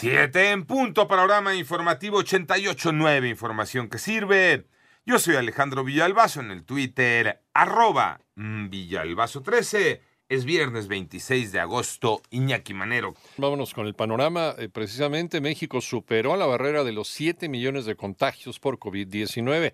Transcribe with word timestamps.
Siete 0.00 0.52
en 0.52 0.64
punto, 0.64 1.08
panorama 1.08 1.56
informativo 1.56 2.22
88.9, 2.22 3.28
información 3.28 3.88
que 3.88 3.98
sirve. 3.98 4.68
Yo 5.04 5.18
soy 5.18 5.34
Alejandro 5.34 5.82
Villalbazo 5.82 6.38
en 6.38 6.52
el 6.52 6.62
Twitter, 6.62 7.42
arroba 7.52 8.20
mm, 8.36 8.68
Villalbazo13. 8.68 10.00
Es 10.28 10.44
viernes 10.44 10.86
26 10.86 11.50
de 11.50 11.58
agosto, 11.58 12.22
Iñaki 12.30 12.74
Manero. 12.74 13.14
Vámonos 13.38 13.74
con 13.74 13.88
el 13.88 13.94
panorama. 13.94 14.54
Eh, 14.56 14.68
precisamente 14.68 15.40
México 15.40 15.80
superó 15.80 16.36
la 16.36 16.46
barrera 16.46 16.84
de 16.84 16.92
los 16.92 17.08
7 17.08 17.48
millones 17.48 17.84
de 17.84 17.96
contagios 17.96 18.60
por 18.60 18.78
COVID-19. 18.78 19.72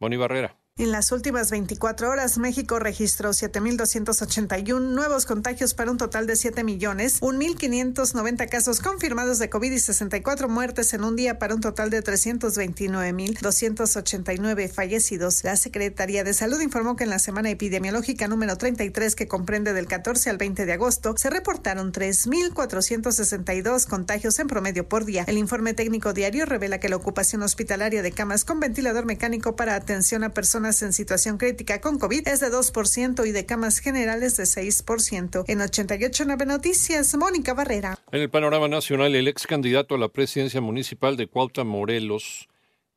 Boni 0.00 0.16
Barrera. 0.16 0.56
En 0.78 0.92
las 0.92 1.10
últimas 1.10 1.50
24 1.50 2.10
horas, 2.10 2.36
México 2.36 2.78
registró 2.78 3.30
7.281 3.30 4.78
nuevos 4.78 5.24
contagios 5.24 5.72
para 5.72 5.90
un 5.90 5.96
total 5.96 6.26
de 6.26 6.36
7 6.36 6.64
millones, 6.64 7.22
1.590 7.22 8.46
casos 8.50 8.80
confirmados 8.80 9.38
de 9.38 9.48
COVID 9.48 9.72
y 9.72 9.78
64 9.78 10.50
muertes 10.50 10.92
en 10.92 11.04
un 11.04 11.16
día 11.16 11.38
para 11.38 11.54
un 11.54 11.62
total 11.62 11.88
de 11.88 12.04
329.289 12.04 14.68
fallecidos. 14.68 15.44
La 15.44 15.56
Secretaría 15.56 16.24
de 16.24 16.34
Salud 16.34 16.60
informó 16.60 16.94
que 16.94 17.04
en 17.04 17.10
la 17.10 17.20
semana 17.20 17.48
epidemiológica 17.48 18.28
número 18.28 18.58
33, 18.58 19.16
que 19.16 19.28
comprende 19.28 19.72
del 19.72 19.86
14 19.86 20.28
al 20.28 20.36
20 20.36 20.66
de 20.66 20.74
agosto, 20.74 21.14
se 21.16 21.30
reportaron 21.30 21.90
3.462 21.90 23.86
contagios 23.86 24.38
en 24.40 24.46
promedio 24.46 24.86
por 24.86 25.06
día. 25.06 25.24
El 25.26 25.38
informe 25.38 25.72
técnico 25.72 26.12
diario 26.12 26.44
revela 26.44 26.80
que 26.80 26.90
la 26.90 26.96
ocupación 26.96 27.42
hospitalaria 27.42 28.02
de 28.02 28.12
camas 28.12 28.44
con 28.44 28.60
ventilador 28.60 29.06
mecánico 29.06 29.56
para 29.56 29.74
atención 29.74 30.22
a 30.22 30.34
personas 30.34 30.65
en 30.66 30.92
situación 30.92 31.38
crítica 31.38 31.80
con 31.80 31.98
COVID 31.98 32.26
es 32.26 32.40
de 32.40 32.50
2% 32.50 33.26
y 33.26 33.32
de 33.32 33.46
camas 33.46 33.78
generales 33.78 34.36
de 34.36 34.44
6%. 34.44 35.44
En 35.46 35.60
88.9 35.60 36.46
Noticias, 36.46 37.16
Mónica 37.16 37.54
Barrera. 37.54 37.98
En 38.10 38.20
el 38.20 38.30
panorama 38.30 38.66
nacional, 38.68 39.14
el 39.14 39.28
ex 39.28 39.46
candidato 39.46 39.94
a 39.94 39.98
la 39.98 40.08
presidencia 40.08 40.60
municipal 40.60 41.16
de 41.16 41.28
Cuautla, 41.28 41.64
Morelos, 41.64 42.48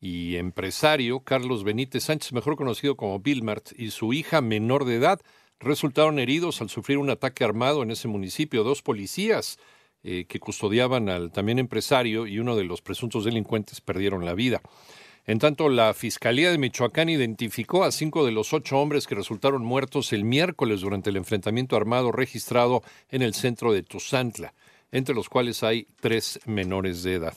y 0.02 0.38
empresario 0.38 1.20
Carlos 1.22 1.64
Benítez 1.64 2.06
Sánchez, 2.06 2.34
mejor 2.34 2.56
conocido 2.56 2.96
como 2.96 3.20
Bilmart, 3.20 3.72
y 3.78 3.92
su 3.92 4.14
hija 4.14 4.42
menor 4.42 4.86
de 4.86 4.96
edad 4.96 5.20
resultaron 5.60 6.20
heridos 6.20 6.62
al 6.62 6.70
sufrir 6.70 6.98
un 6.98 7.10
ataque 7.10 7.44
armado 7.44 7.84
en 7.84 7.92
ese 7.92 8.08
municipio. 8.08 8.64
Dos 8.64 8.82
policías 8.82 9.60
eh, 10.04 10.26
que 10.26 10.40
custodiaban 10.40 11.10
al 11.10 11.32
también 11.32 11.60
empresario 11.60 12.26
y 12.26 12.40
uno 12.40 12.56
de 12.56 12.64
los 12.64 12.82
presuntos 12.82 13.26
delincuentes 13.26 13.82
perdieron 13.82 14.24
la 14.26 14.34
vida. 14.34 14.62
En 15.30 15.38
tanto, 15.38 15.70
la 15.70 15.94
Fiscalía 15.94 16.50
de 16.50 16.58
Michoacán 16.58 17.08
identificó 17.08 17.84
a 17.84 17.92
cinco 17.92 18.26
de 18.26 18.32
los 18.32 18.52
ocho 18.52 18.80
hombres 18.80 19.06
que 19.06 19.14
resultaron 19.14 19.64
muertos 19.64 20.12
el 20.12 20.24
miércoles 20.24 20.82
durante 20.82 21.12
el 21.12 21.18
enfrentamiento 21.18 21.76
armado 21.76 22.12
registrado 22.12 22.82
en 23.12 23.22
el 23.22 23.36
centro 23.36 23.72
de 23.72 23.84
Tuzantla, 23.84 24.56
entre 24.92 25.14
los 25.14 25.30
cuales 25.30 25.62
hay 25.62 25.86
tres 26.00 26.40
menores 26.48 27.04
de 27.04 27.14
edad. 27.14 27.36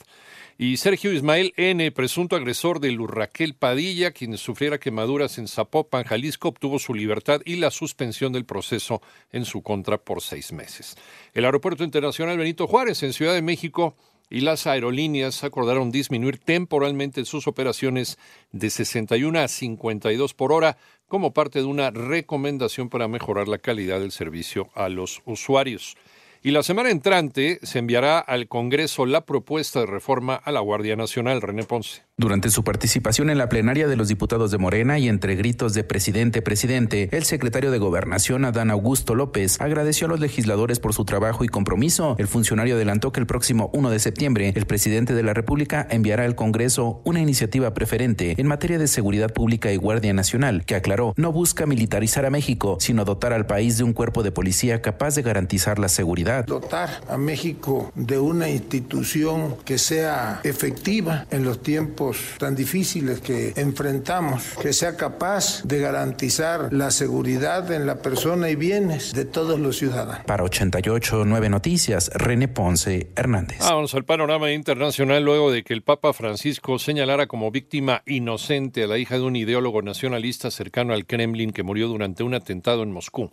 Y 0.57 0.77
Sergio 0.77 1.13
Ismael 1.13 1.53
N., 1.55 1.91
presunto 1.91 2.35
agresor 2.35 2.79
de 2.79 2.97
Raquel 3.07 3.53
Padilla, 3.53 4.09
quien 4.09 4.39
sufriera 4.39 4.79
quemaduras 4.79 5.37
en 5.37 5.47
Zapopan, 5.47 6.03
Jalisco, 6.03 6.47
obtuvo 6.47 6.79
su 6.79 6.95
libertad 6.95 7.41
y 7.45 7.57
la 7.57 7.69
suspensión 7.69 8.33
del 8.33 8.45
proceso 8.45 9.03
en 9.31 9.45
su 9.45 9.61
contra 9.61 9.99
por 9.99 10.23
seis 10.23 10.51
meses. 10.51 10.97
El 11.35 11.45
Aeropuerto 11.45 11.83
Internacional 11.83 12.39
Benito 12.39 12.65
Juárez, 12.65 13.03
en 13.03 13.13
Ciudad 13.13 13.35
de 13.35 13.43
México, 13.43 13.95
y 14.33 14.41
las 14.41 14.65
aerolíneas 14.65 15.43
acordaron 15.43 15.91
disminuir 15.91 16.39
temporalmente 16.39 17.23
sus 17.23 17.47
operaciones 17.47 18.17
de 18.51 18.71
61 18.71 19.39
a 19.39 19.47
52 19.47 20.33
por 20.33 20.51
hora 20.51 20.75
como 21.07 21.35
parte 21.35 21.59
de 21.59 21.65
una 21.65 21.91
recomendación 21.91 22.89
para 22.89 23.07
mejorar 23.07 23.47
la 23.47 23.59
calidad 23.59 23.99
del 23.99 24.11
servicio 24.11 24.71
a 24.73 24.89
los 24.89 25.21
usuarios. 25.25 25.95
Y 26.41 26.49
la 26.49 26.63
semana 26.63 26.89
entrante 26.89 27.59
se 27.61 27.77
enviará 27.77 28.17
al 28.17 28.47
Congreso 28.47 29.05
la 29.05 29.23
propuesta 29.23 29.81
de 29.81 29.85
reforma 29.85 30.33
a 30.33 30.51
la 30.51 30.61
Guardia 30.61 30.95
Nacional. 30.95 31.39
René 31.39 31.63
Ponce. 31.63 32.01
Durante 32.15 32.51
su 32.51 32.63
participación 32.63 33.31
en 33.31 33.39
la 33.39 33.49
plenaria 33.49 33.87
de 33.87 33.95
los 33.95 34.07
diputados 34.07 34.51
de 34.51 34.59
Morena 34.59 34.99
y 34.99 35.09
entre 35.09 35.35
gritos 35.35 35.73
de 35.73 35.83
presidente, 35.83 36.43
presidente, 36.43 37.09
el 37.11 37.23
secretario 37.23 37.71
de 37.71 37.79
Gobernación, 37.79 38.45
Adán 38.45 38.69
Augusto 38.69 39.15
López, 39.15 39.59
agradeció 39.59 40.05
a 40.05 40.11
los 40.11 40.19
legisladores 40.19 40.79
por 40.79 40.93
su 40.93 41.05
trabajo 41.05 41.43
y 41.43 41.47
compromiso. 41.47 42.15
El 42.19 42.27
funcionario 42.27 42.75
adelantó 42.75 43.11
que 43.11 43.19
el 43.19 43.25
próximo 43.25 43.71
1 43.73 43.89
de 43.89 43.97
septiembre, 43.97 44.53
el 44.55 44.67
presidente 44.67 45.15
de 45.15 45.23
la 45.23 45.33
República 45.33 45.87
enviará 45.89 46.25
al 46.25 46.35
Congreso 46.35 47.01
una 47.03 47.19
iniciativa 47.19 47.73
preferente 47.73 48.35
en 48.37 48.45
materia 48.45 48.77
de 48.77 48.87
seguridad 48.87 49.33
pública 49.33 49.71
y 49.71 49.77
Guardia 49.77 50.13
Nacional, 50.13 50.65
que 50.65 50.75
aclaró 50.75 51.15
no 51.17 51.31
busca 51.31 51.65
militarizar 51.65 52.27
a 52.27 52.29
México, 52.29 52.77
sino 52.79 53.05
dotar 53.05 53.33
al 53.33 53.47
país 53.47 53.79
de 53.79 53.85
un 53.85 53.93
cuerpo 53.93 54.21
de 54.21 54.31
policía 54.31 54.83
capaz 54.83 55.15
de 55.15 55.23
garantizar 55.23 55.79
la 55.79 55.89
seguridad. 55.89 56.45
Dotar 56.45 57.01
a 57.09 57.17
México 57.17 57.91
de 57.95 58.19
una 58.19 58.51
institución 58.51 59.55
que 59.65 59.79
sea 59.79 60.41
efectiva 60.43 61.25
en 61.31 61.43
los 61.43 61.63
tiempos 61.63 62.02
tan 62.37 62.55
difíciles 62.55 63.21
que 63.21 63.53
enfrentamos, 63.55 64.43
que 64.61 64.73
sea 64.73 64.97
capaz 64.97 65.63
de 65.63 65.79
garantizar 65.79 66.71
la 66.73 66.91
seguridad 66.91 67.71
en 67.71 67.85
la 67.85 68.01
persona 68.01 68.49
y 68.49 68.55
bienes 68.55 69.13
de 69.13 69.25
todos 69.25 69.59
los 69.59 69.77
ciudadanos. 69.77 70.25
Para 70.25 70.43
88 70.43 71.23
9 71.25 71.49
Noticias, 71.49 72.09
René 72.13 72.47
Ponce 72.47 73.11
Hernández. 73.15 73.59
Vamos 73.59 73.93
al 73.95 74.05
panorama 74.05 74.51
internacional 74.51 75.23
luego 75.23 75.51
de 75.51 75.63
que 75.63 75.73
el 75.73 75.83
Papa 75.83 76.13
Francisco 76.13 76.79
señalara 76.79 77.27
como 77.27 77.51
víctima 77.51 78.03
inocente 78.05 78.83
a 78.83 78.87
la 78.87 78.97
hija 78.97 79.15
de 79.15 79.23
un 79.23 79.35
ideólogo 79.35 79.81
nacionalista 79.81 80.51
cercano 80.51 80.93
al 80.93 81.05
Kremlin 81.05 81.51
que 81.51 81.63
murió 81.63 81.87
durante 81.87 82.23
un 82.23 82.33
atentado 82.33 82.83
en 82.83 82.91
Moscú. 82.91 83.31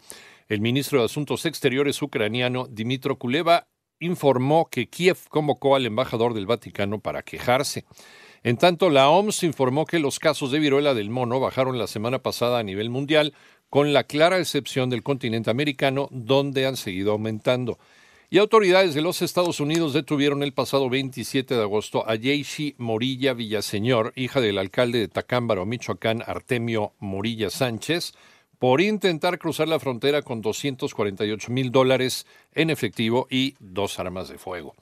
El 0.49 0.61
ministro 0.61 0.99
de 0.99 1.05
Asuntos 1.07 1.47
Exteriores 1.47 2.03
ucraniano, 2.03 2.67
Dimitro 2.69 3.19
Kuleva, 3.19 3.69
informó 4.01 4.69
que 4.69 4.89
Kiev 4.89 5.19
convocó 5.29 5.77
al 5.77 5.87
embajador 5.87 6.35
del 6.35 6.47
Vaticano 6.47 7.01
para 7.01 7.23
quejarse. 7.23 7.85
En 8.43 8.56
tanto, 8.56 8.89
la 8.89 9.11
OMS 9.11 9.43
informó 9.43 9.84
que 9.84 9.99
los 9.99 10.19
casos 10.19 10.51
de 10.51 10.59
viruela 10.59 10.95
del 10.95 11.11
mono 11.11 11.41
bajaron 11.41 11.78
la 11.78 11.87
semana 11.87 12.21
pasada 12.21 12.59
a 12.59 12.62
nivel 12.62 12.89
mundial, 12.89 13.34
con 13.69 13.93
la 13.93 14.05
clara 14.05 14.39
excepción 14.39 14.89
del 14.89 15.03
continente 15.03 15.51
americano, 15.51 16.09
donde 16.11 16.67
han 16.67 16.77
seguido 16.77 17.12
aumentando. 17.12 17.78
Y 18.31 18.39
autoridades 18.39 18.95
de 18.95 19.03
los 19.03 19.23
Estados 19.23 19.61
Unidos 19.61 19.93
detuvieron 19.93 20.43
el 20.43 20.53
pasado 20.53 20.89
27 20.89 21.55
de 21.55 21.62
agosto 21.62 22.09
a 22.09 22.15
Yeishi 22.15 22.77
Morilla 22.78 23.34
Villaseñor, 23.34 24.12
hija 24.17 24.41
del 24.41 24.57
alcalde 24.57 25.01
de 25.01 25.09
Tacámbaro, 25.09 25.67
Michoacán, 25.67 26.22
Artemio 26.27 26.95
Morilla 26.99 27.51
Sánchez, 27.51 28.15
por 28.59 28.81
intentar 28.81 29.39
cruzar 29.39 29.69
la 29.69 29.81
frontera 29.81 30.22
con 30.22 30.43
248 30.43 31.51
mil 31.51 31.71
dólares 31.72 32.27
en 32.55 32.71
efectivo 32.71 33.27
y 33.31 33.55
dos 33.59 33.99
armas 33.99 34.28
de 34.28 34.39
fuego. 34.39 34.75